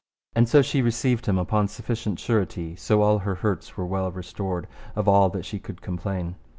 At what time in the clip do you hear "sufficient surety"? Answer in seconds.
1.67-2.75